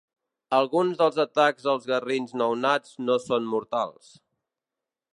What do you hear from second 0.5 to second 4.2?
Alguns dels atacs als garrins nounats no són mortals.